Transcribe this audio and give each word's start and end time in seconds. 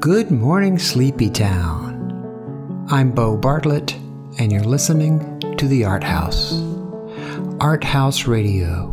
Good 0.00 0.30
morning, 0.30 0.78
Sleepy 0.78 1.28
Town. 1.28 2.86
I'm 2.88 3.10
Bo 3.10 3.36
Bartlett, 3.36 3.92
and 4.38 4.50
you're 4.50 4.64
listening 4.64 5.38
to 5.58 5.68
the 5.68 5.84
Art 5.84 6.02
House. 6.02 6.58
Art 7.60 7.84
House 7.84 8.26
Radio, 8.26 8.88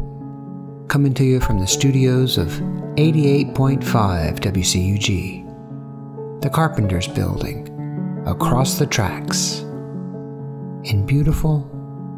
coming 0.89 1.13
to 1.13 1.23
you 1.23 1.39
from 1.39 1.59
the 1.59 1.66
studios 1.66 2.38
of 2.38 2.49
88.5 2.98 4.41
WCUG, 4.41 6.41
the 6.41 6.49
Carpenters 6.49 7.08
Building, 7.08 7.70
across 8.27 8.77
the 8.77 8.85
tracks, 8.85 9.59
in 10.84 11.05
beautiful 11.05 11.62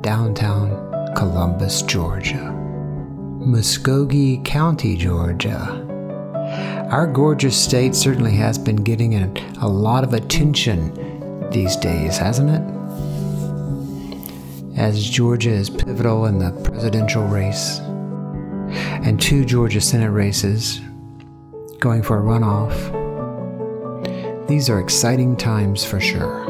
downtown 0.02 1.14
Columbus, 1.16 1.84
Georgia. 1.84 2.56
Muscogee 3.40 4.42
County, 4.44 4.98
Georgia. 4.98 5.89
Our 6.90 7.06
gorgeous 7.06 7.56
state 7.56 7.94
certainly 7.94 8.32
has 8.38 8.58
been 8.58 8.78
getting 8.78 9.14
a, 9.14 9.32
a 9.62 9.68
lot 9.68 10.04
of 10.04 10.16
attention 10.16 10.92
these 11.52 11.76
days, 11.76 12.18
hasn't 12.18 12.50
it? 12.50 12.64
As 14.76 15.08
Georgia 15.08 15.52
is 15.52 15.70
pivotal 15.70 16.26
in 16.26 16.40
the 16.40 16.50
presidential 16.64 17.24
race, 17.26 17.78
and 19.04 19.22
two 19.22 19.46
Georgia 19.46 19.82
Senate 19.82 20.10
races 20.10 20.82
going 21.80 22.02
for 22.02 22.18
a 22.18 22.24
runoff. 22.24 22.98
These 24.48 24.68
are 24.68 24.80
exciting 24.80 25.38
times 25.38 25.86
for 25.86 26.00
sure. 26.00 26.44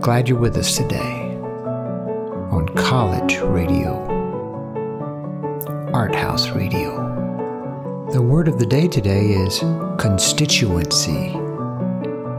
Glad 0.00 0.26
you're 0.26 0.38
with 0.38 0.56
us 0.56 0.74
today 0.74 1.36
on 2.50 2.66
College 2.76 3.36
Radio. 3.40 3.92
Art 5.92 6.14
House 6.14 6.48
Radio. 6.48 6.83
The 8.14 8.22
word 8.22 8.46
of 8.46 8.60
the 8.60 8.66
day 8.66 8.86
today 8.86 9.30
is 9.30 9.58
constituency. 9.98 11.32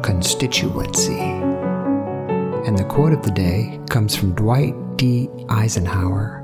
Constituency. 0.04 1.20
And 1.20 2.78
the 2.78 2.86
quote 2.86 3.12
of 3.12 3.24
the 3.24 3.32
day 3.32 3.78
comes 3.90 4.16
from 4.16 4.34
Dwight 4.36 4.74
D. 4.96 5.28
Eisenhower. 5.50 6.42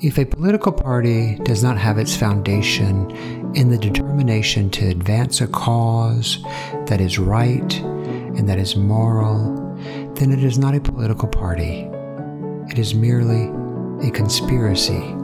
If 0.00 0.16
a 0.16 0.26
political 0.26 0.70
party 0.70 1.40
does 1.42 1.64
not 1.64 1.76
have 1.76 1.98
its 1.98 2.16
foundation 2.16 3.10
in 3.56 3.68
the 3.68 3.78
determination 3.78 4.70
to 4.70 4.86
advance 4.90 5.40
a 5.40 5.48
cause 5.48 6.38
that 6.86 7.00
is 7.00 7.18
right 7.18 7.80
and 7.80 8.48
that 8.48 8.60
is 8.60 8.76
moral, 8.76 9.56
then 10.14 10.30
it 10.30 10.44
is 10.44 10.56
not 10.56 10.76
a 10.76 10.80
political 10.80 11.26
party. 11.26 11.90
It 12.70 12.78
is 12.78 12.94
merely 12.94 13.50
a 14.06 14.12
conspiracy 14.12 15.16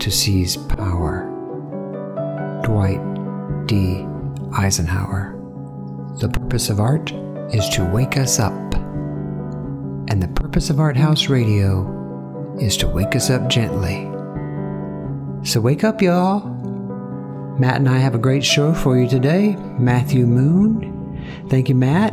to 0.00 0.10
seize 0.10 0.56
power. 0.56 1.21
Dwight 2.62 3.00
D. 3.66 4.06
Eisenhower. 4.56 5.38
The 6.20 6.28
purpose 6.28 6.70
of 6.70 6.80
art 6.80 7.12
is 7.52 7.68
to 7.70 7.84
wake 7.84 8.16
us 8.16 8.38
up. 8.38 8.52
And 10.08 10.22
the 10.22 10.28
purpose 10.28 10.70
of 10.70 10.80
Art 10.80 10.96
House 10.96 11.28
Radio 11.28 12.56
is 12.60 12.76
to 12.78 12.88
wake 12.88 13.16
us 13.16 13.30
up 13.30 13.48
gently. 13.48 14.08
So 15.44 15.60
wake 15.60 15.84
up, 15.84 16.02
y'all. 16.02 16.48
Matt 17.58 17.76
and 17.76 17.88
I 17.88 17.98
have 17.98 18.14
a 18.14 18.18
great 18.18 18.44
show 18.44 18.74
for 18.74 18.98
you 18.98 19.08
today. 19.08 19.56
Matthew 19.78 20.26
Moon. 20.26 21.22
Thank 21.48 21.68
you, 21.68 21.74
Matt. 21.74 22.12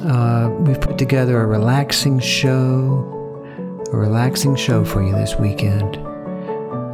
Uh, 0.00 0.50
we've 0.60 0.80
put 0.80 0.98
together 0.98 1.40
a 1.40 1.46
relaxing 1.46 2.18
show, 2.18 3.08
a 3.92 3.96
relaxing 3.96 4.56
show 4.56 4.84
for 4.84 5.02
you 5.02 5.12
this 5.12 5.36
weekend 5.36 5.98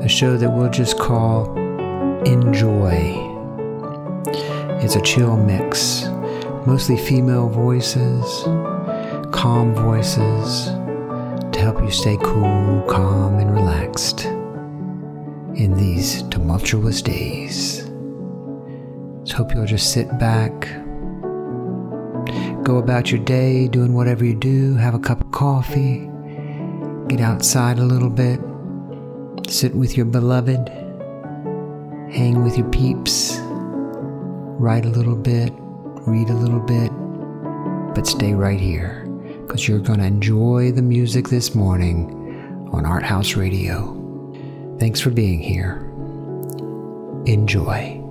a 0.00 0.08
show 0.08 0.36
that 0.36 0.50
we'll 0.50 0.70
just 0.70 0.98
call 0.98 1.52
Enjoy. 2.26 3.24
It's 4.82 4.96
a 4.96 5.00
chill 5.00 5.36
mix, 5.36 6.04
mostly 6.66 6.96
female 6.96 7.48
voices, 7.48 8.42
calm 9.32 9.74
voices 9.74 10.66
to 11.52 11.58
help 11.58 11.80
you 11.82 11.90
stay 11.90 12.16
cool, 12.22 12.82
calm, 12.88 13.38
and 13.38 13.52
relaxed 13.54 14.24
in 15.54 15.74
these 15.76 16.22
tumultuous 16.24 17.02
days. 17.02 17.84
So 19.24 19.36
hope 19.36 19.54
you'll 19.54 19.66
just 19.66 19.92
sit 19.92 20.18
back, 20.18 20.52
go 22.64 22.78
about 22.78 23.10
your 23.10 23.20
day 23.20 23.68
doing 23.68 23.94
whatever 23.94 24.24
you 24.24 24.34
do, 24.34 24.74
have 24.74 24.94
a 24.94 24.98
cup 24.98 25.20
of 25.20 25.30
coffee, 25.32 26.10
get 27.08 27.20
outside 27.20 27.78
a 27.78 27.84
little 27.84 28.10
bit 28.10 28.40
Sit 29.48 29.74
with 29.74 29.96
your 29.96 30.04
beloved, 30.04 30.70
hang 32.10 32.42
with 32.42 32.56
your 32.56 32.68
peeps, 32.70 33.38
write 33.40 34.86
a 34.86 34.88
little 34.88 35.16
bit, 35.16 35.52
read 36.06 36.30
a 36.30 36.34
little 36.34 36.60
bit, 36.60 36.90
but 37.94 38.06
stay 38.06 38.32
right 38.32 38.60
here 38.60 39.04
because 39.42 39.68
you're 39.68 39.78
going 39.78 39.98
to 39.98 40.06
enjoy 40.06 40.72
the 40.72 40.82
music 40.82 41.28
this 41.28 41.54
morning 41.54 42.68
on 42.72 42.86
Art 42.86 43.02
House 43.02 43.34
Radio. 43.34 43.94
Thanks 44.78 45.00
for 45.00 45.10
being 45.10 45.40
here. 45.40 45.84
Enjoy. 47.26 48.07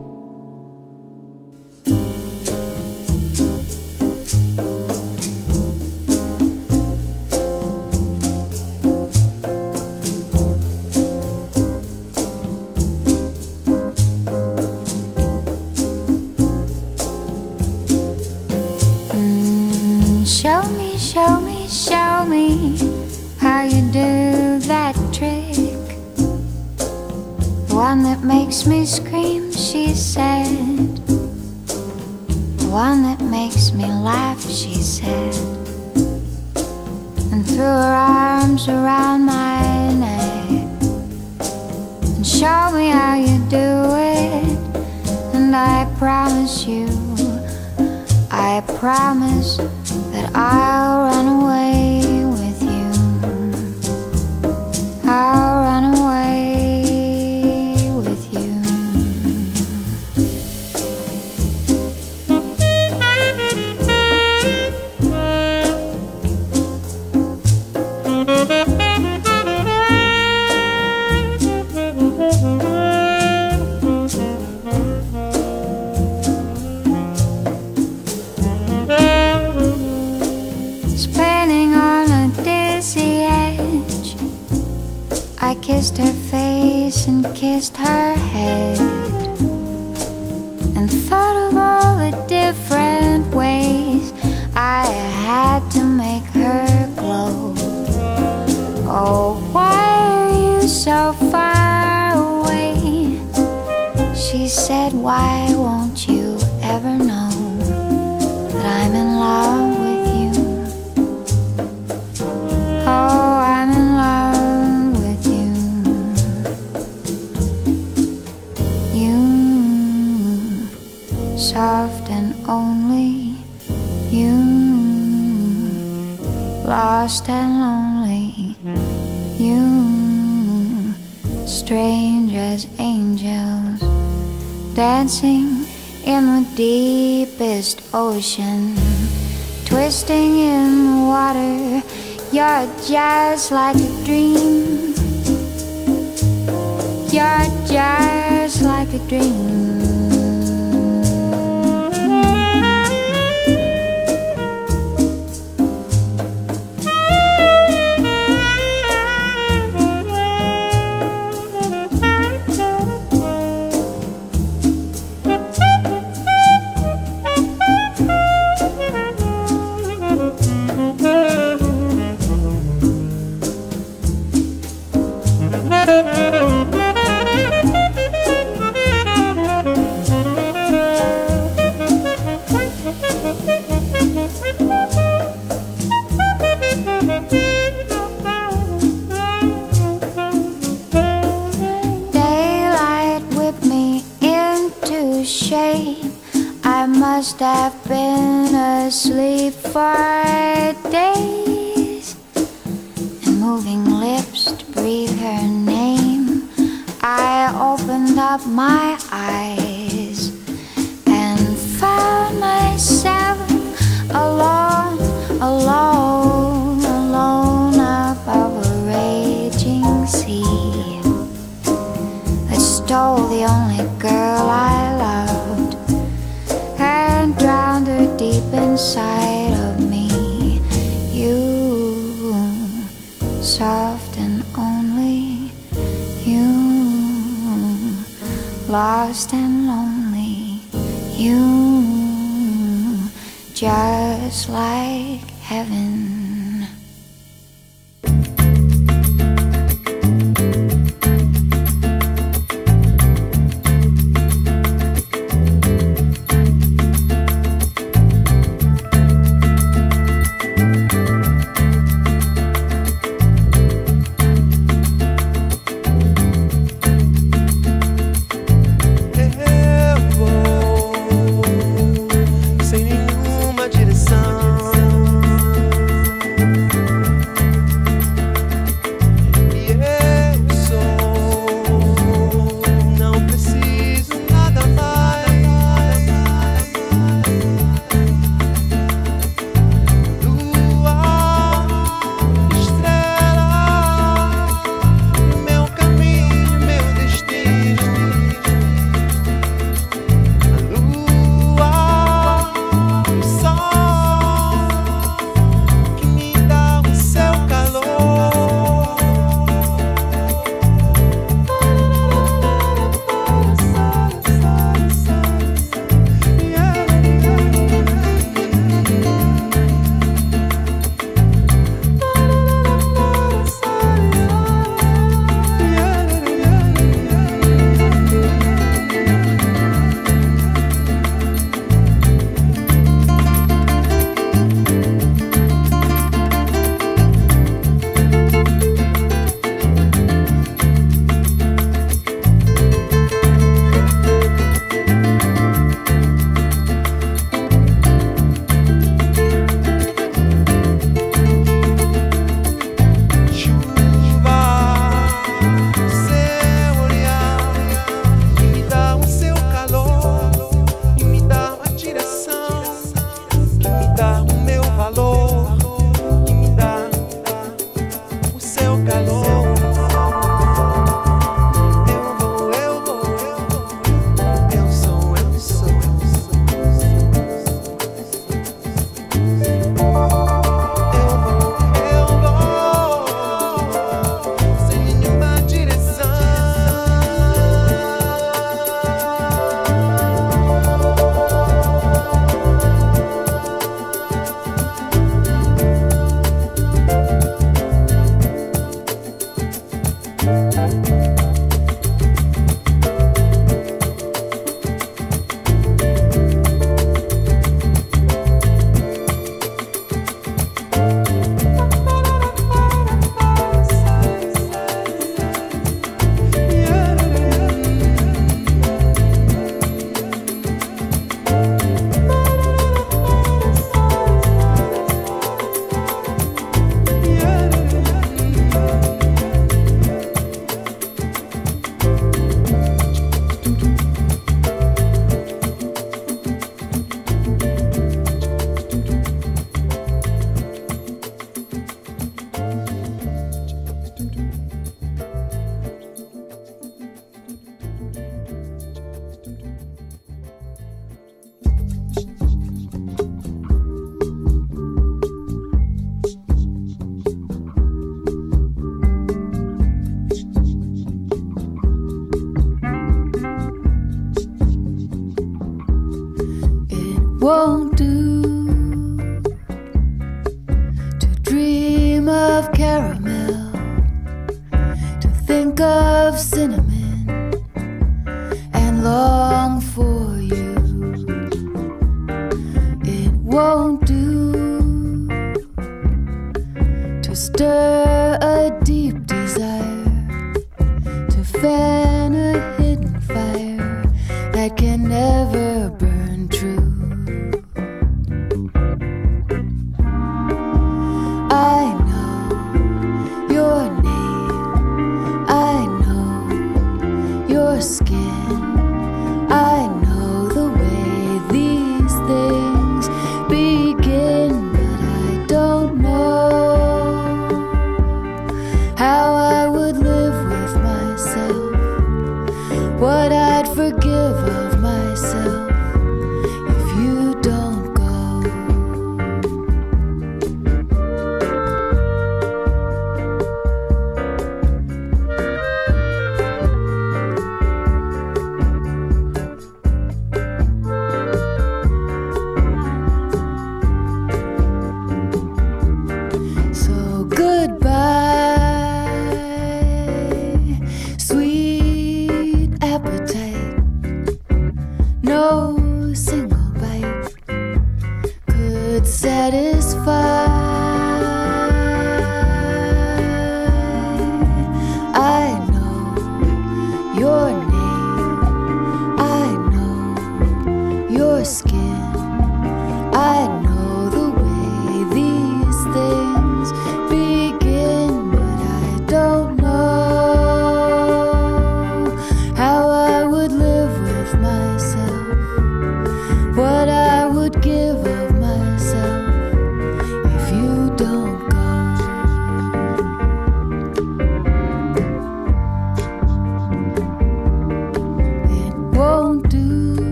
far 199.78 200.07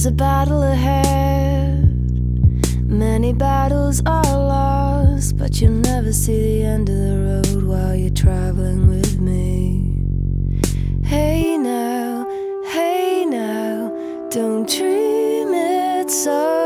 There's 0.00 0.14
a 0.14 0.16
battle 0.16 0.62
ahead. 0.62 1.84
Many 2.88 3.34
battles 3.34 4.00
are 4.06 4.22
lost, 4.22 5.36
but 5.36 5.60
you'll 5.60 5.72
never 5.72 6.10
see 6.10 6.40
the 6.40 6.62
end 6.62 6.88
of 6.88 6.96
the 6.96 7.42
road 7.52 7.62
while 7.64 7.94
you're 7.94 8.08
traveling 8.08 8.88
with 8.88 9.20
me. 9.20 9.92
Hey 11.04 11.58
now, 11.58 12.26
hey 12.68 13.26
now, 13.26 13.94
don't 14.30 14.66
dream 14.66 15.52
it's 15.52 16.26
over. 16.26 16.59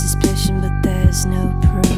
suspicion, 0.00 0.60
but 0.62 0.82
there's 0.82 1.26
no 1.26 1.44
proof. 1.60 1.90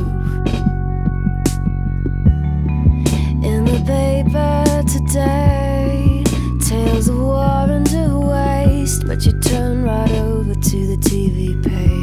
In 3.44 3.64
the 3.64 3.80
paper 3.86 4.82
today, 4.88 6.24
tales 6.68 7.08
of 7.08 7.18
war 7.18 7.66
and 7.70 7.86
of 7.94 8.24
waste, 8.24 9.06
but 9.06 9.24
you 9.24 9.32
turn 9.40 9.84
right 9.84 10.10
over 10.12 10.54
to 10.54 10.78
the 10.86 10.96
TV 10.96 11.62
page. 11.62 12.01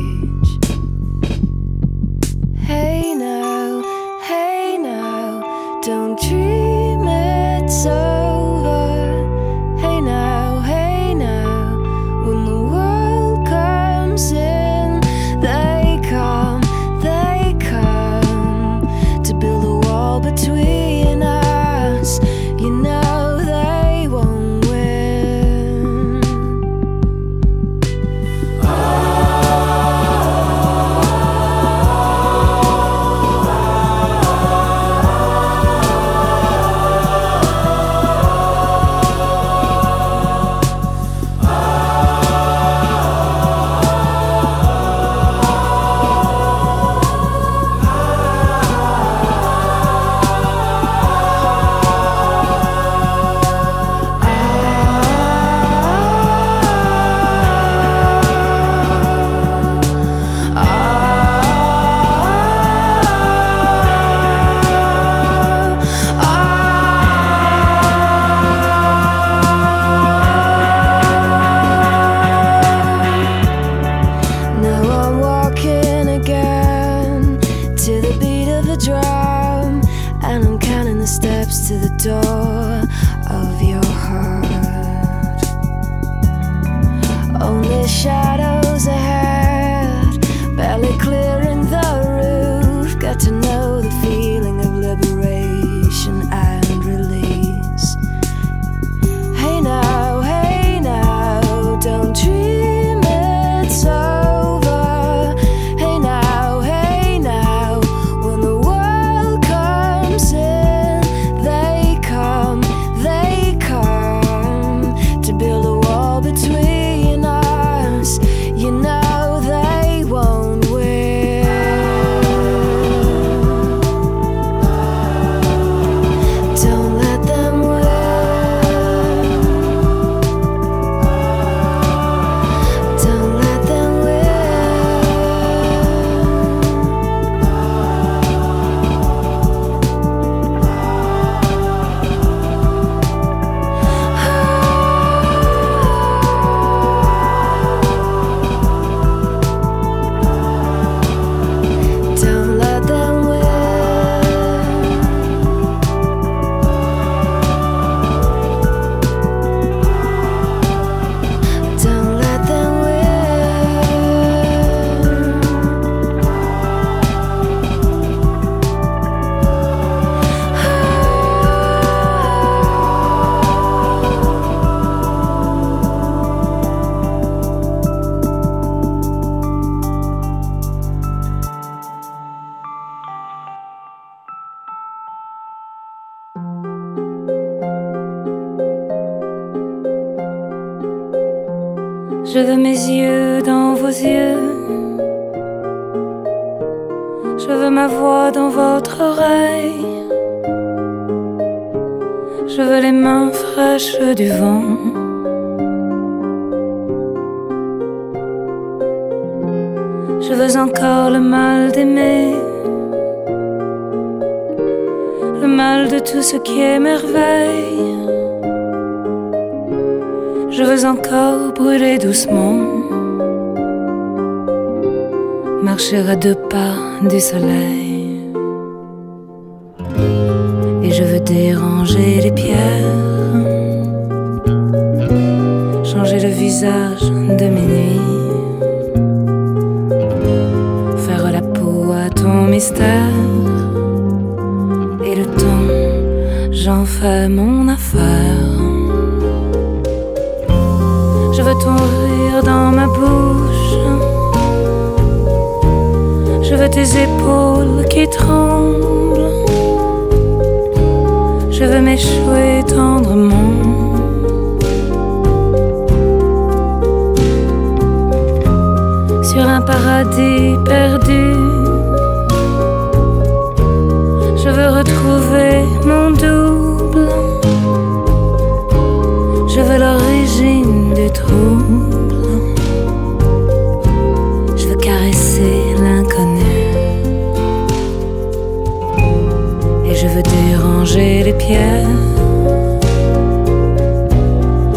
marchera 225.91 226.15
deux 226.15 226.35
pas 226.35 226.75
du 227.09 227.19
soleil. 227.19 227.98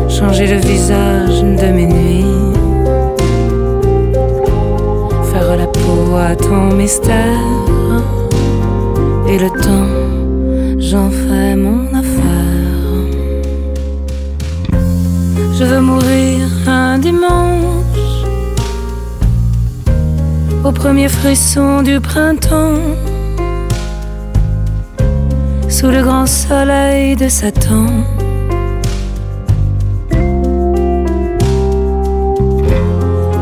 changer 0.08 0.46
le 0.46 0.60
visage 0.60 1.42
de 1.42 1.66
mes 1.72 1.86
nuits, 1.86 2.24
faire 5.30 5.56
la 5.56 5.66
peau 5.66 6.16
à 6.16 6.34
ton 6.34 6.74
mystère, 6.74 7.40
et 9.28 9.38
le 9.38 9.50
temps, 9.50 10.78
j'en 10.78 11.10
fais 11.10 11.56
mon 11.56 11.88
affaire. 11.94 12.62
Je 15.58 15.64
veux 15.64 15.80
mourir 15.80 16.40
un 16.66 16.98
dimanche, 16.98 18.24
au 20.64 20.72
premier 20.72 21.08
frisson 21.08 21.82
du 21.82 22.00
printemps 22.00 23.11
sous 25.82 25.90
le 25.90 26.00
grand 26.00 26.26
soleil 26.26 27.16
de 27.16 27.28
Satan. 27.28 27.86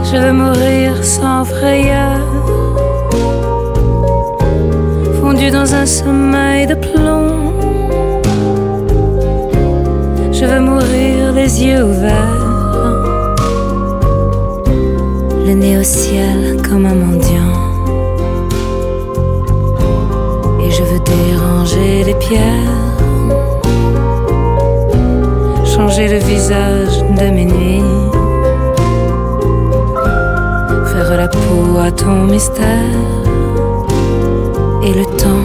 Je 0.08 0.16
veux 0.16 0.32
mourir 0.32 1.04
sans 1.04 1.44
frayeur, 1.44 2.22
fondu 5.20 5.50
dans 5.50 5.74
un 5.74 5.84
sommeil 5.84 6.66
de 6.66 6.76
plomb. 6.76 7.52
Je 10.32 10.46
veux 10.46 10.60
mourir 10.60 11.32
les 11.34 11.62
yeux 11.62 11.84
ouverts, 11.84 13.02
le 15.46 15.52
nez 15.52 15.76
au 15.76 15.82
ciel 15.82 16.56
comme 16.66 16.86
un 16.86 16.94
mendiant. 16.94 17.69
Je 20.80 20.84
veux 20.86 21.00
déranger 21.00 22.04
les 22.04 22.14
pierres, 22.14 22.96
changer 25.66 26.08
le 26.08 26.16
visage 26.20 27.02
de 27.18 27.30
mes 27.36 27.44
nuits, 27.44 28.10
faire 30.90 31.16
la 31.18 31.28
peau 31.28 31.78
à 31.78 31.92
ton 31.92 32.24
mystère 32.24 32.96
et 34.82 34.94
le 34.94 35.04
temps 35.18 35.39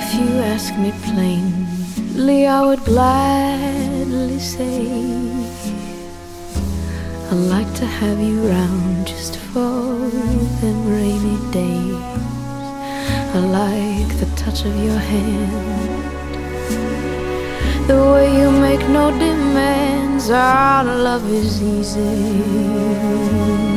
If 0.00 0.14
you 0.14 0.28
ask 0.54 0.70
me 0.78 0.92
plainly, 1.06 2.46
I 2.46 2.64
would 2.64 2.84
gladly 2.84 4.38
say 4.38 4.86
I'd 7.30 7.42
like 7.54 7.70
to 7.80 7.84
have 7.84 8.20
you 8.20 8.48
round 8.48 9.08
just 9.08 9.36
for 9.50 10.08
them 10.60 10.78
rainy 10.88 11.38
days. 11.50 11.96
I 13.34 13.36
like 13.60 14.10
the 14.20 14.28
touch 14.36 14.64
of 14.64 14.74
your 14.86 15.00
hand, 15.12 16.32
the 17.88 17.98
way 18.12 18.26
you 18.38 18.52
make 18.52 18.88
no 18.88 19.10
demands. 19.10 20.30
Our 20.30 20.84
love 20.84 21.28
is 21.28 21.60
easy. 21.60 23.67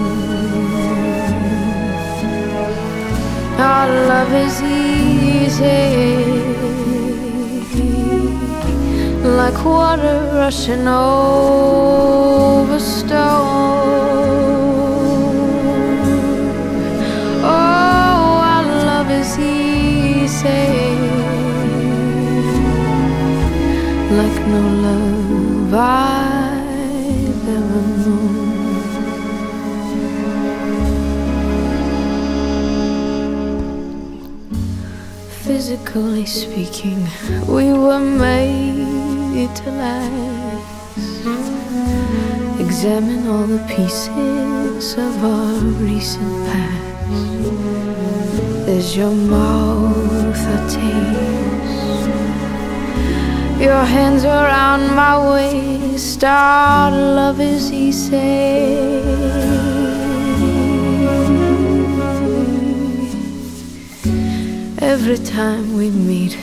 Our 3.61 3.89
love 4.07 4.33
is 4.33 4.55
easy, 4.63 5.83
like 9.37 9.59
water 9.63 10.19
rushing 10.33 10.87
over 10.87 12.79
stone. 12.79 13.19
Oh, 17.43 18.29
our 18.53 18.65
love 18.89 19.11
is 19.11 19.31
easy, 19.37 20.65
like 24.19 24.37
no 24.53 24.61
love 24.87 25.73
I've 25.73 26.10
Physically 35.71 36.25
speaking, 36.25 37.07
we 37.47 37.71
were 37.71 37.97
made 37.97 39.55
to 39.55 39.71
last. 39.71 41.25
Examine 42.59 43.25
all 43.25 43.47
the 43.47 43.63
pieces 43.73 44.97
of 44.97 45.23
our 45.23 45.53
recent 45.79 46.45
past. 46.47 47.05
There's 48.65 48.97
your 48.97 49.15
mouth 49.15 50.45
I 50.55 50.59
taste, 50.75 52.09
your 53.61 53.85
hands 53.95 54.25
around 54.25 54.93
my 54.93 55.15
waist. 55.31 56.21
Our 56.21 56.91
love 56.91 57.39
is 57.39 57.71
easy. 57.71 59.00
Every 64.91 65.19
time 65.19 65.73
we 65.77 65.89
meet, 65.89 66.37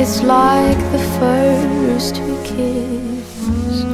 it's 0.00 0.22
like 0.22 0.78
the 0.90 1.02
first 1.20 2.14
we 2.26 2.34
kiss. 2.42 3.84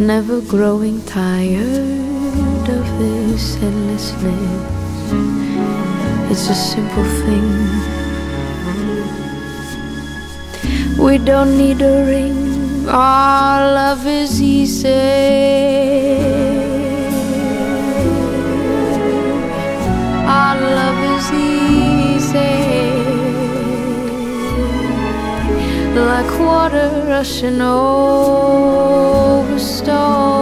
Never 0.00 0.40
growing 0.40 1.04
tired 1.04 2.66
of 2.78 2.86
this 2.98 3.56
endlessness. 3.56 5.12
It's 6.32 6.48
a 6.48 6.54
simple 6.54 7.04
thing. 7.24 7.50
We 10.96 11.18
don't 11.18 11.58
need 11.58 11.82
a 11.82 12.06
ring, 12.06 12.88
our 12.88 13.60
love 13.80 14.06
is 14.06 14.40
easy. 14.40 16.33
Rushing 27.24 27.62
over 27.62 29.58
stone. 29.58 30.33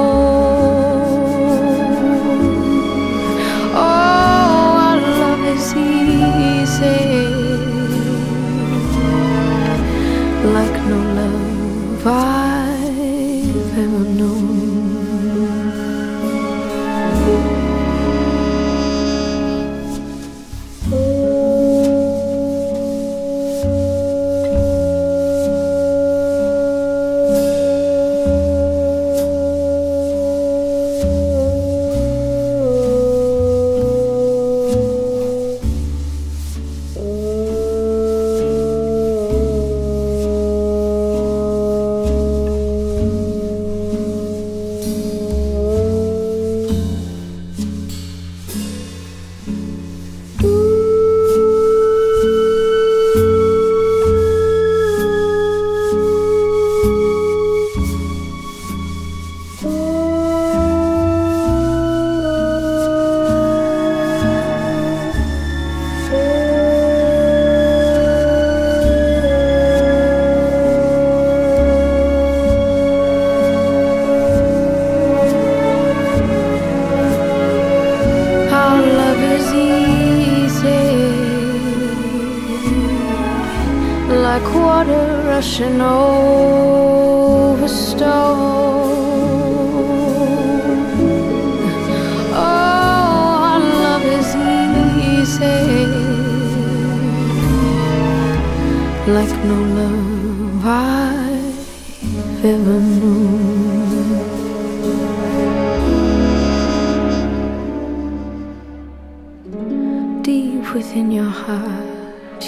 Deep 110.23 110.73
within 110.73 111.11
your 111.11 111.25
heart 111.25 111.93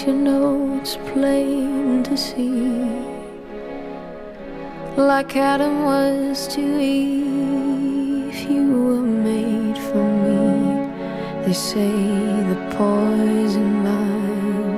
you 0.07 0.13
know 0.13 0.79
it's 0.79 0.95
plain 1.11 2.03
to 2.03 2.15
see. 2.15 2.69
Like 4.95 5.35
Adam 5.35 5.83
was 5.83 6.47
to 6.55 6.61
Eve, 6.61 8.35
you 8.49 8.65
were 8.71 9.01
made 9.01 9.77
for 9.77 10.05
me. 10.23 10.87
They 11.45 11.53
say 11.53 11.91
the 12.51 12.57
poison 12.77 13.83
mind 13.83 14.75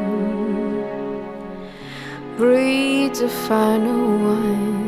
breeds 2.38 3.19
a 3.21 3.30
finer 3.30 4.17
wine. 4.23 4.87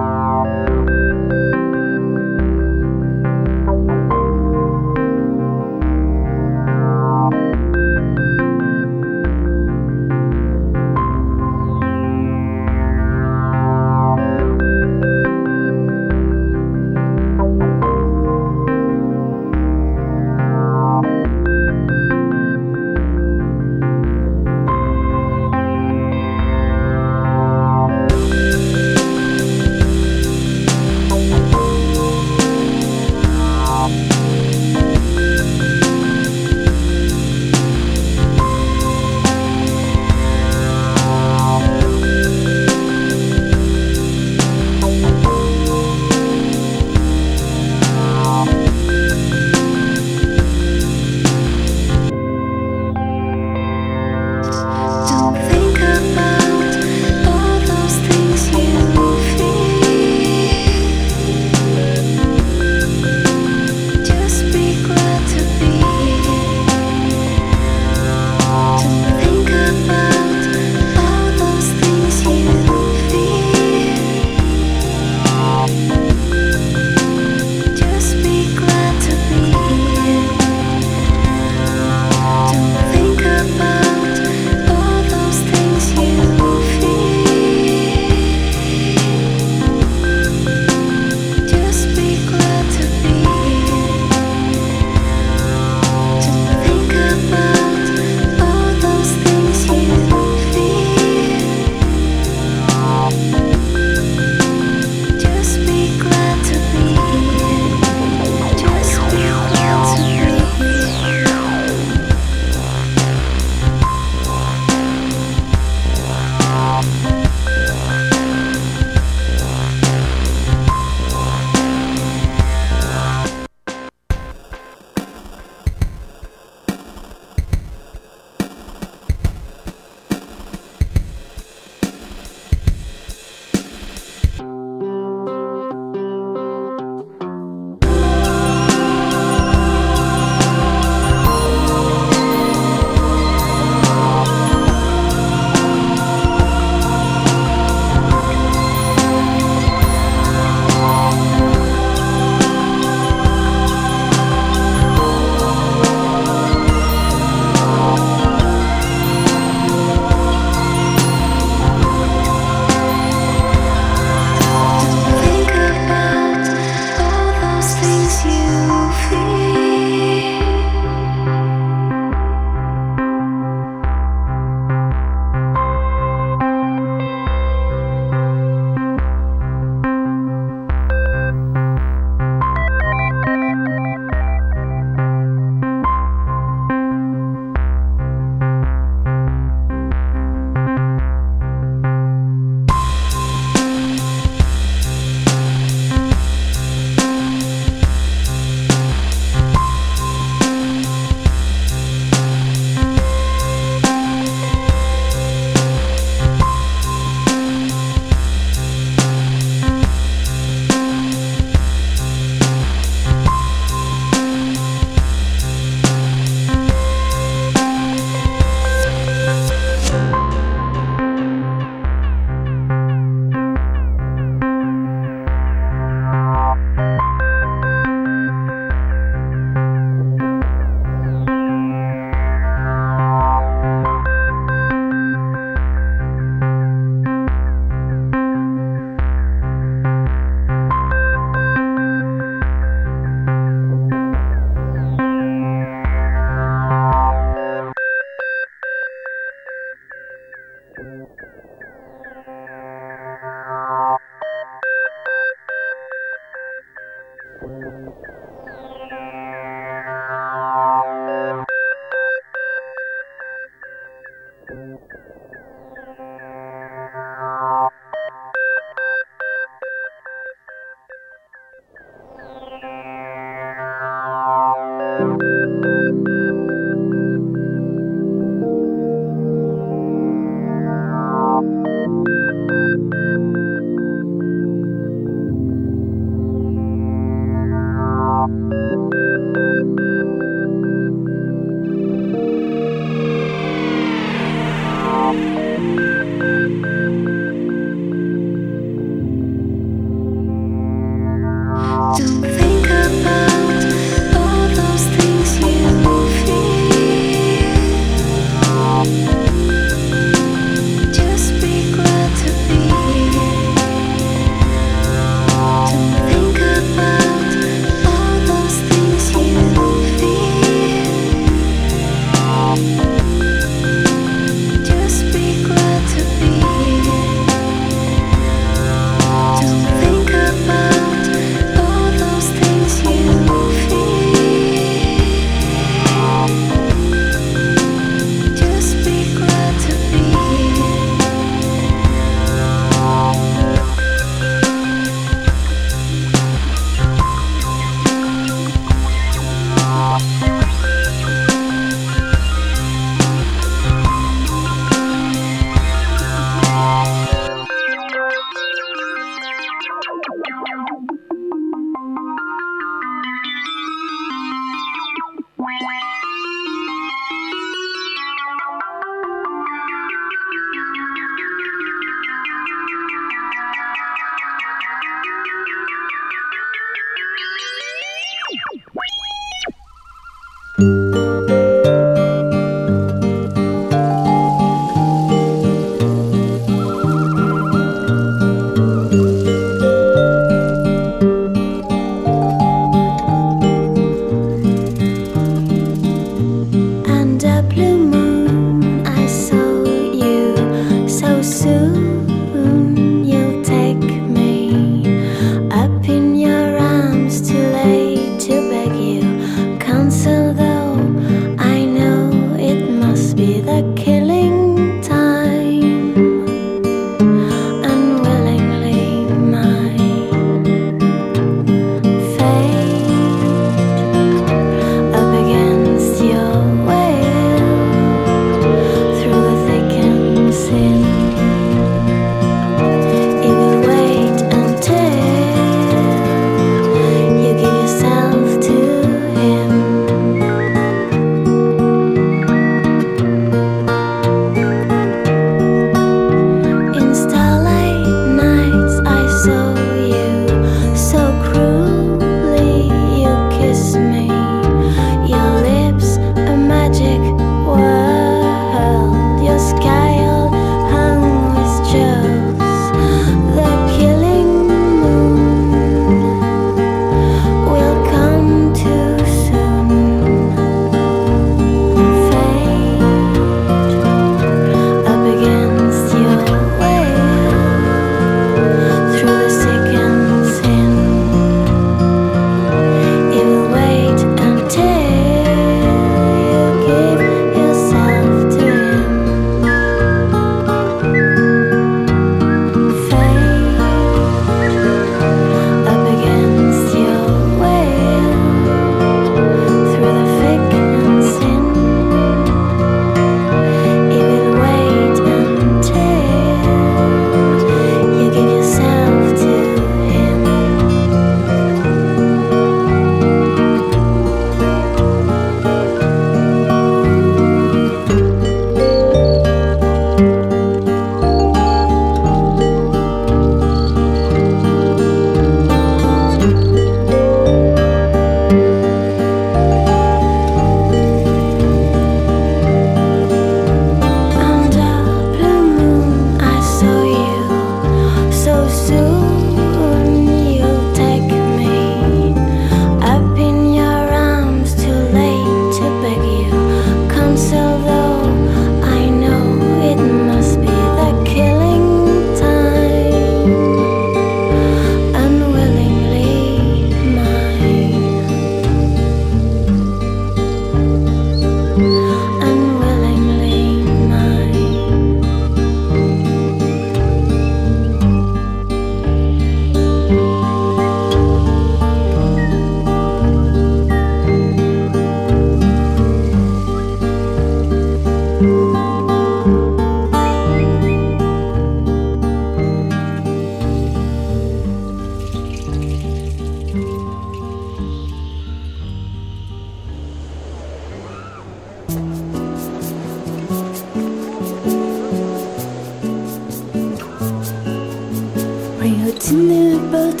new 599.12 599.58
but 599.70 600.00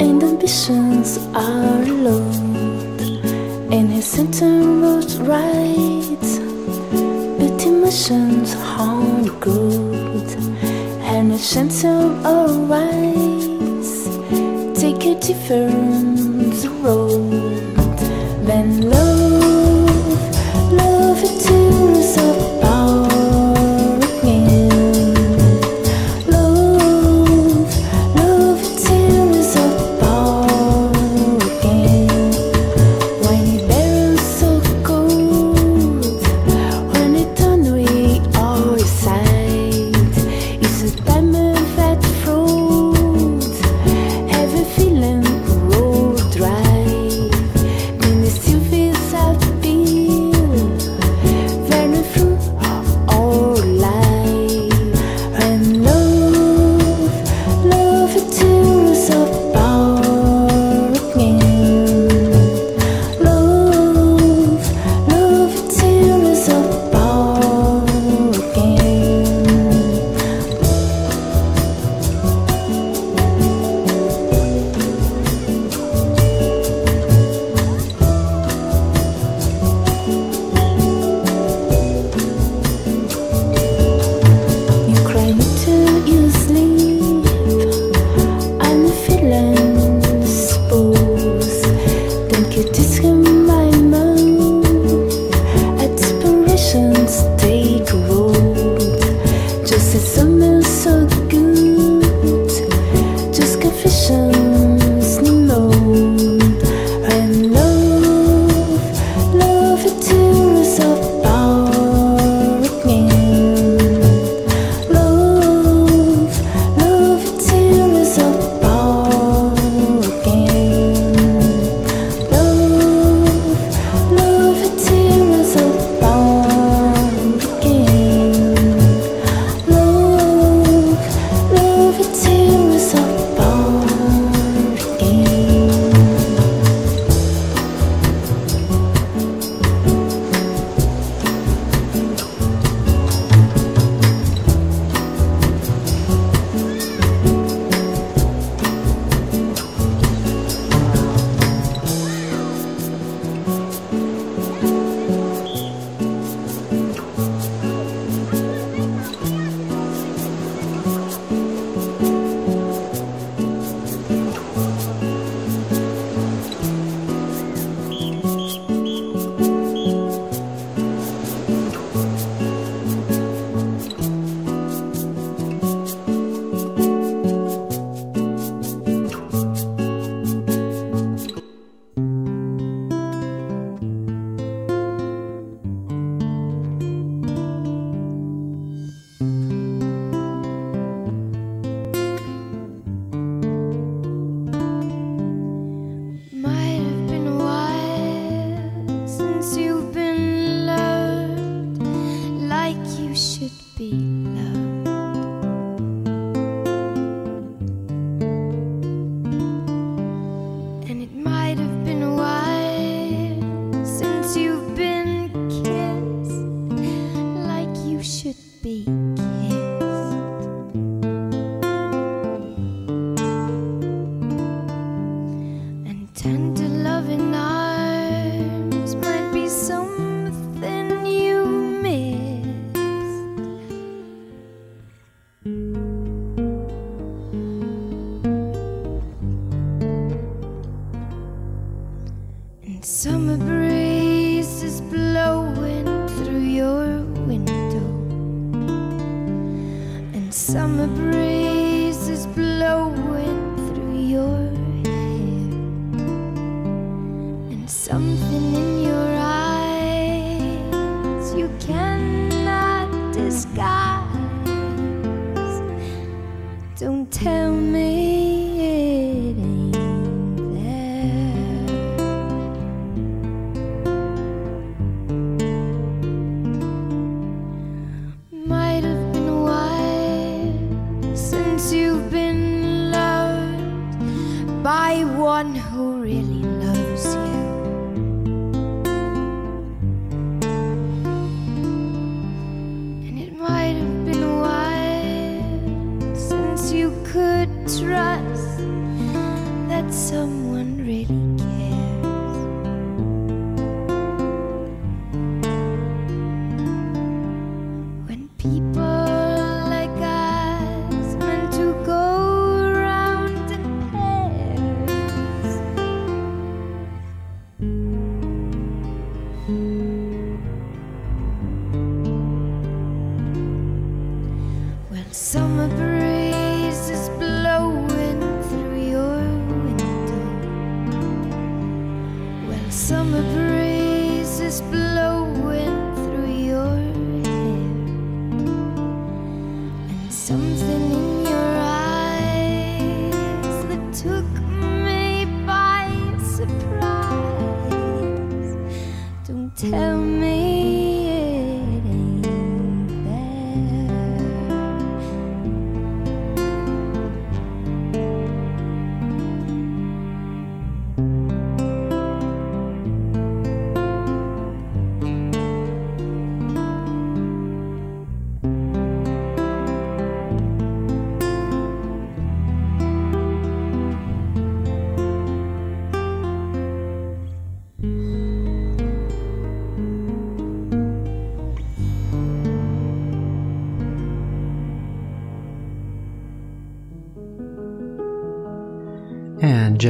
And 0.00 0.22
ambitions 0.22 1.18
are 1.34 1.84
low. 1.84 2.28
And 3.70 3.90
his 3.90 4.06
center 4.06 4.54
was 4.80 5.18
right. 5.20 6.26
But 7.38 7.66
emotions 7.66 8.54
aren't 8.56 9.40
good. 9.40 10.28
And 11.02 11.32
his 11.32 11.44
center 11.44 11.96
always 12.24 13.52
Take 14.82 15.04
a 15.04 15.14
different 15.20 16.64
road. 16.82 17.30
Then 18.44 18.90
love 18.90 19.21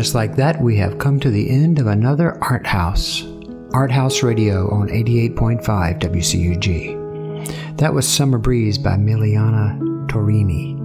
just 0.03 0.17
like 0.17 0.35
that, 0.35 0.61
we 0.61 0.77
have 0.77 0.99
come 0.99 1.21
to 1.21 1.31
the 1.31 1.49
end 1.49 1.79
of 1.79 1.87
another 1.87 2.37
Art 2.43 2.67
House. 2.67 3.23
Art 3.73 3.93
House 3.93 4.25
Radio 4.25 4.69
on 4.69 4.89
88.5 4.89 5.63
WCUG. 6.01 7.77
That 7.79 7.95
was 7.95 8.09
Summer 8.09 8.39
Breeze 8.39 8.79
by 8.79 8.97
Emiliana 8.97 9.79
Torrini. 10.09 10.77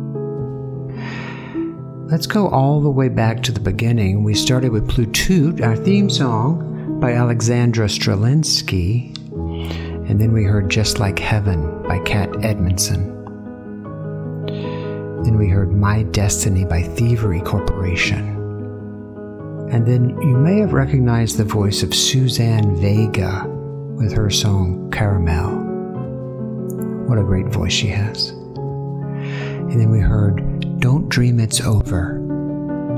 Let's 2.11 2.27
go 2.27 2.47
all 2.49 2.79
the 2.79 2.91
way 2.91 3.09
back 3.09 3.41
to 3.41 3.51
the 3.51 3.59
beginning. 3.59 4.23
We 4.23 4.35
started 4.35 4.71
with 4.71 4.87
Plus 4.87 5.07
tôt, 5.13 5.61
our 5.61 5.75
theme 5.75 6.11
song 6.11 6.99
by 6.99 7.13
Alexandra 7.13 7.87
Streliski. 7.87 9.17
And 10.07 10.21
then 10.21 10.31
we 10.31 10.43
heard 10.43 10.69
Just 10.69 10.99
Like 10.99 11.17
Heaven 11.17 11.81
by 11.87 11.97
Kat 12.03 12.29
Edmonson. 12.45 13.15
Then 15.23 15.39
we 15.39 15.47
heard 15.47 15.71
My 15.71 16.03
Destiny 16.03 16.65
by 16.65 16.83
Thievery 16.83 17.41
Corporation. 17.41 18.36
And 19.71 19.85
then 19.85 20.09
you 20.21 20.37
may 20.37 20.59
have 20.59 20.71
recognized 20.71 21.37
the 21.37 21.43
voice 21.43 21.83
of 21.83 21.93
Suzanne 21.93 22.77
Vega 22.77 23.45
with 23.97 24.13
her 24.13 24.29
song 24.29 24.89
Caramel. 24.91 25.57
What 27.05 27.17
a 27.17 27.23
great 27.23 27.47
voice 27.47 27.73
she 27.73 27.87
has. 27.87 28.29
And 28.29 29.79
then 29.79 29.91
we 29.91 29.99
heard 29.99 30.79
Don't 30.79 31.09
Dream 31.09 31.41
It's 31.41 31.59
Over, 31.59 32.15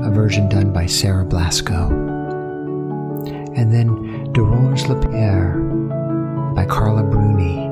a 0.04 0.10
version 0.12 0.48
done 0.48 0.72
by 0.72 0.86
Sarah 0.86 1.24
Blasko. 1.24 1.90
And 3.56 3.74
then 3.74 3.88
Déranger 4.32 4.88
les 4.88 5.10
pierres 5.10 6.54
by 6.54 6.66
Carla 6.66 7.02
Bruni. 7.02 7.64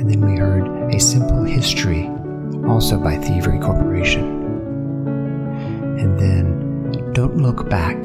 And 0.00 0.10
then 0.10 0.20
we 0.20 0.36
heard 0.36 0.92
A 0.92 0.98
Simple 0.98 1.44
History, 1.44 2.10
also 2.66 2.98
by 2.98 3.16
Thievery 3.16 3.60
Corporation. 3.60 4.24
And 6.00 6.18
then 6.18 6.57
don't 7.12 7.36
look 7.38 7.68
back, 7.68 7.96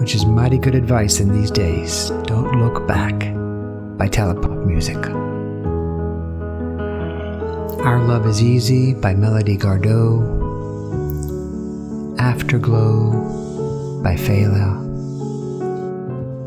which 0.00 0.14
is 0.14 0.26
mighty 0.26 0.58
good 0.58 0.74
advice 0.74 1.20
in 1.20 1.32
these 1.32 1.50
days. 1.50 2.10
Don't 2.24 2.60
look 2.60 2.86
back 2.86 3.18
by 3.98 4.08
Telepopmusik. 4.08 5.06
Our 7.84 8.00
Love 8.00 8.26
is 8.26 8.42
Easy 8.42 8.94
by 8.94 9.14
Melody 9.14 9.56
Gardot. 9.56 10.40
Afterglow 12.18 14.00
by 14.02 14.14
Fela. 14.14 14.80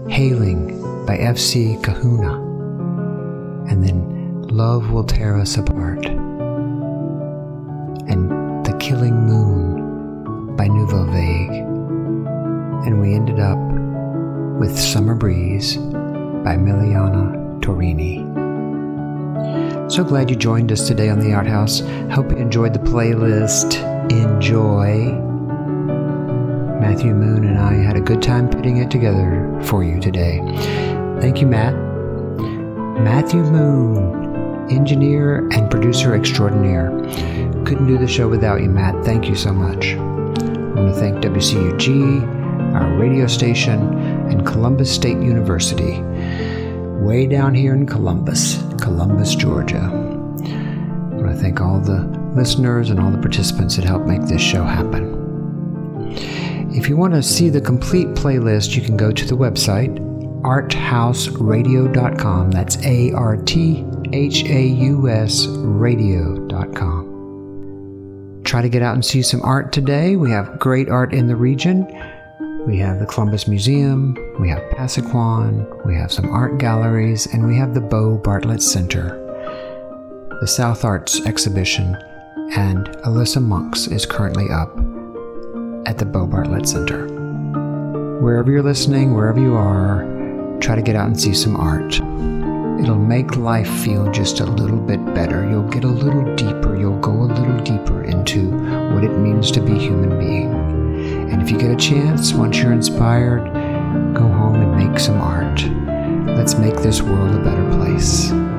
Hayling 0.09 0.82
by 1.05 1.18
FC 1.18 1.82
Kahuna. 1.84 2.41
And 3.70 3.84
then 3.84 4.43
Love 4.43 4.91
Will 4.91 5.03
Tear 5.03 5.38
Us 5.38 5.57
Apart. 5.57 6.05
Breeze 15.18 15.78
by 15.78 16.55
Emiliana 16.55 17.59
Torrini. 17.61 18.24
So 19.91 20.03
glad 20.03 20.30
you 20.30 20.36
joined 20.36 20.72
us 20.72 20.88
today 20.88 21.09
on 21.09 21.20
the 21.20 21.34
Art 21.34 21.47
House. 21.47 21.82
Hope 22.11 22.32
you 22.32 22.38
enjoyed 22.38 22.74
the 22.74 22.80
playlist. 22.80 23.82
Enjoy. 24.11 25.22
Matthew 26.80 27.13
Moon 27.13 27.45
and 27.45 27.57
I 27.57 27.74
had 27.74 27.95
a 27.95 28.01
good 28.01 28.22
time 28.22 28.49
putting 28.49 28.78
it 28.78 28.91
together 28.91 29.59
for 29.63 29.84
you 29.84 29.99
today. 29.99 30.39
Thank 31.20 31.41
you, 31.41 31.47
Matt. 31.47 31.74
Matthew 33.03 33.41
Moon, 33.41 34.70
engineer 34.70 35.47
and 35.49 35.70
producer 35.70 36.16
extraordinaire. 36.16 36.89
Couldn't 37.66 37.88
do 37.88 37.97
the 37.97 38.07
show 38.07 38.28
without 38.28 38.61
you, 38.61 38.70
Matt. 38.70 39.03
Thank 39.05 39.28
you 39.28 39.36
so 39.36 39.53
much. 39.53 39.93
I 39.93 39.99
want 39.99 40.93
to 40.93 40.99
thank 40.99 41.18
WCUG, 41.18 42.76
our 42.76 42.97
radio 42.97 43.28
station, 43.28 43.94
and 44.30 44.45
Columbus 44.45 44.93
State 44.93 45.17
University, 45.17 46.01
way 47.03 47.28
down 47.28 47.53
here 47.53 47.73
in 47.73 47.86
Columbus, 47.86 48.61
Columbus, 48.82 49.36
Georgia. 49.36 49.82
I 49.82 51.15
want 51.15 51.30
to 51.30 51.38
thank 51.39 51.61
all 51.61 51.80
the 51.80 52.01
listeners 52.36 52.89
and 52.89 52.99
all 52.99 53.11
the 53.11 53.17
participants 53.17 53.76
that 53.76 53.86
helped 53.86 54.07
make 54.07 54.23
this 54.23 54.41
show 54.41 54.63
happen. 54.63 55.13
If 56.73 56.89
you 56.89 56.97
want 56.97 57.13
to 57.13 57.23
see 57.23 57.49
the 57.49 57.61
complete 57.61 58.07
playlist, 58.09 58.76
you 58.76 58.82
can 58.82 58.97
go 58.97 59.11
to 59.11 59.26
the 59.26 59.38
website 59.38 60.05
arthausradio.com. 60.45 62.51
That's 62.51 62.78
A 62.86 63.11
R 63.13 63.38
T 63.38 63.84
H 64.13 64.43
A 64.43 64.63
U 64.63 65.09
S 65.09 65.47
radio.com. 65.47 67.11
Try 68.43 68.61
to 68.61 68.69
get 68.69 68.84
out 68.84 68.93
and 68.93 69.03
see 69.03 69.23
some 69.23 69.41
art 69.41 69.73
today. 69.73 70.15
We 70.15 70.30
have 70.30 70.59
great 70.59 70.88
art 70.88 71.13
in 71.13 71.26
the 71.28 71.36
region. 71.36 71.88
We 72.66 72.80
have 72.80 72.99
the 72.99 73.05
Columbus 73.05 73.47
Museum, 73.47 74.18
we 74.39 74.49
have 74.49 74.63
Pasaquan, 74.72 75.86
we 75.86 75.93
have 75.93 76.11
some 76.11 76.26
art 76.32 76.57
galleries, 76.57 77.28
and 77.32 77.45
we 77.45 77.55
have 77.57 77.76
the 77.76 77.82
Bo 77.82 78.18
Bartlett 78.18 78.63
Center. 78.63 79.09
The 80.41 80.47
South 80.47 80.84
Arts 80.84 81.24
exhibition 81.28 81.95
and 82.55 82.88
Alyssa 83.05 83.39
Monks 83.39 83.86
is 83.86 84.07
currently 84.07 84.49
up 84.49 84.76
at 85.88 85.99
the 85.99 86.05
Bo 86.05 86.26
Bartlett 86.26 86.68
Center. 86.68 87.05
Wherever 88.20 88.49
you're 88.49 88.63
listening, 88.63 89.13
wherever 89.13 89.39
you 89.39 89.53
are, 89.53 90.03
try 90.59 90.74
to 90.74 90.82
get 90.82 90.95
out 90.95 91.05
and 91.05 91.20
see 91.20 91.36
some 91.36 91.55
art. 91.55 91.93
It'll 92.82 92.97
make 92.97 93.36
life 93.36 93.70
feel 93.84 94.11
just 94.11 94.39
a 94.39 94.45
little 94.45 94.82
bit 94.82 95.05
better. 95.13 95.47
You'll 95.47 95.70
get 95.70 95.84
a 95.84 95.88
little 95.88 96.36
deeper. 96.36 96.76
You'll 96.76 96.99
go 96.99 97.11
a 97.11 97.30
little 97.30 97.59
deeper 97.59 98.03
into 98.03 98.49
what 98.91 99.03
it 99.03 99.16
means 99.20 99.51
to 99.51 99.61
be 99.61 99.78
human 99.78 100.18
being. 100.18 100.55
And 101.32 101.41
if 101.41 101.49
you 101.49 101.57
get 101.57 101.71
a 101.71 101.76
chance, 101.76 102.34
once 102.34 102.57
you're 102.57 102.71
inspired, 102.71 103.43
go 104.13 104.28
home 104.28 104.61
and 104.61 104.76
make 104.76 104.99
some 104.99 105.19
art. 105.19 105.63
Let's 106.38 106.55
make 106.55 106.76
this 106.78 107.01
world 107.01 107.36
a 107.36 107.43
better 107.43 107.78
place. 107.78 108.32
I'm 108.32 108.53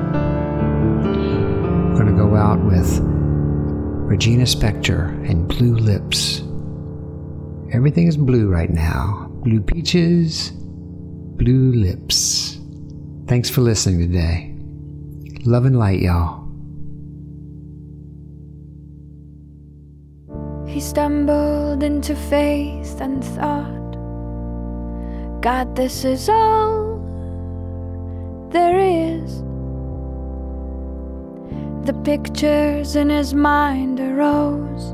going 1.95 2.07
to 2.07 2.13
go 2.13 2.35
out 2.35 2.59
with 2.63 2.99
Regina 3.01 4.43
Spektor 4.43 5.09
and 5.29 5.47
Blue 5.47 5.75
Lips. 5.75 6.43
Everything 7.73 8.07
is 8.07 8.17
blue 8.17 8.47
right 8.47 8.69
now. 8.69 9.29
Blue 9.43 9.61
peaches, 9.61 10.51
blue 10.51 11.71
lips. 11.73 12.59
Thanks 13.27 13.49
for 13.49 13.61
listening 13.61 13.99
today. 13.99 14.53
Love 15.45 15.65
and 15.65 15.77
light, 15.77 15.99
y'all. 15.99 16.46
He 20.77 20.81
stumbled 20.81 21.81
into 21.81 22.15
faith 22.15 23.01
and 23.01 23.23
thought, 23.23 23.93
God, 25.41 25.75
this 25.75 26.05
is 26.05 26.29
all 26.29 26.99
there 28.51 28.77
is. 28.77 29.41
The 31.87 31.99
pictures 32.03 32.95
in 32.95 33.09
his 33.09 33.33
mind 33.33 33.99
arose 33.99 34.93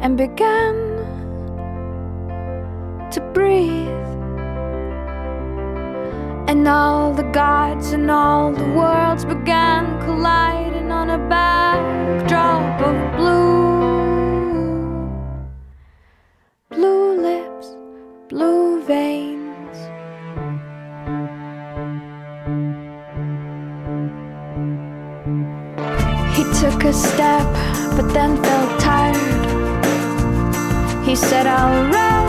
and 0.00 0.16
began 0.16 0.76
to 3.10 3.20
breathe. 3.34 3.88
And 6.48 6.68
all 6.68 7.12
the 7.12 7.28
gods 7.32 7.90
and 7.90 8.08
all 8.08 8.52
the 8.52 8.68
worlds 8.68 9.24
began 9.24 10.00
colliding 10.02 10.92
on 10.92 11.10
a 11.10 11.18
backdrop 11.28 12.80
of 12.82 13.16
blue. 13.16 13.71
Blue 16.72 17.20
lips, 17.20 17.66
blue 18.30 18.82
veins. 18.84 19.76
He 26.34 26.44
took 26.60 26.84
a 26.84 26.92
step, 26.94 27.46
but 27.94 28.08
then 28.14 28.42
felt 28.42 28.80
tired. 28.80 29.84
He 31.04 31.14
said, 31.14 31.46
I'll 31.46 31.90
rest 31.90 32.21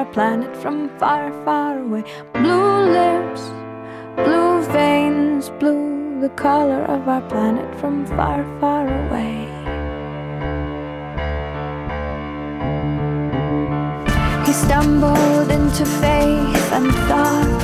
our 0.00 0.12
planet 0.14 0.56
from 0.56 0.88
far, 0.98 1.30
far 1.44 1.78
away. 1.78 2.02
Blue 2.32 2.78
lips, 2.98 3.42
blue 4.16 4.62
veins, 4.72 5.50
blue, 5.60 6.18
the 6.22 6.30
color 6.30 6.82
of 6.84 7.06
our 7.06 7.20
planet 7.32 7.68
from 7.80 8.06
far, 8.16 8.40
far 8.60 8.86
away. 9.02 9.36
He 14.46 14.52
stumbled 14.54 15.50
into 15.58 15.84
faith 16.04 16.66
and 16.78 16.88
thought, 17.08 17.60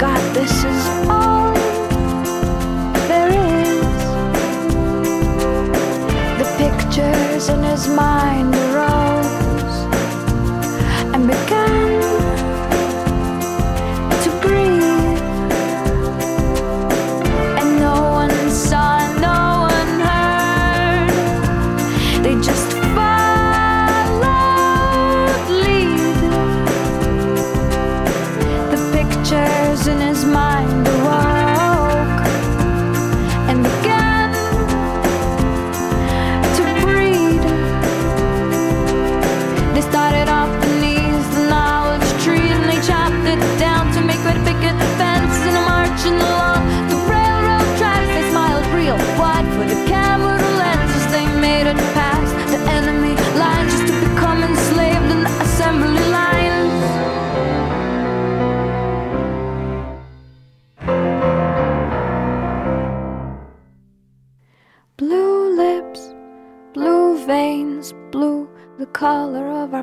God, 0.00 0.22
this 0.34 0.64
is 0.72 0.82
all 1.08 1.54
there 3.10 3.32
is. 3.68 3.98
The 6.40 6.48
pictures 6.62 7.48
in 7.50 7.62
his 7.62 7.86
mind 7.86 8.61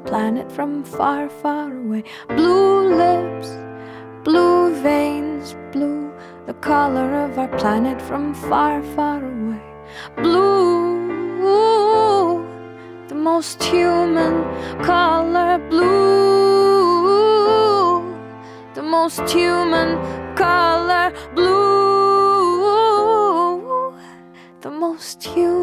planet 0.02 0.52
from 0.52 0.84
far, 0.84 1.30
far 1.30 1.72
away. 1.76 2.04
Blue 2.30 2.96
lips, 2.96 3.50
blue 4.24 4.74
veins, 4.82 5.56
blue, 5.72 6.12
the 6.46 6.54
color 6.56 7.16
of 7.26 7.38
our 7.38 7.48
planet 7.58 8.02
from 8.02 8.34
far, 8.34 8.82
far 8.96 9.24
away. 9.24 9.62
Blue, 10.18 11.48
the 13.08 13.16
most 13.16 13.64
human 13.64 14.44
color, 14.84 15.58
blue, 15.70 15.94
the 18.74 18.84
most 18.84 19.30
human 19.30 19.98
color, 20.36 21.12
blue 21.36 21.90
the 24.62 24.70
most 24.70 25.24
human 25.24 25.59